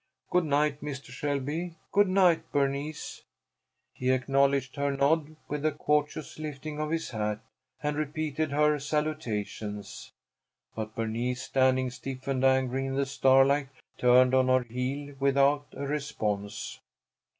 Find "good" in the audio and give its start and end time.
0.31-0.45, 1.91-2.09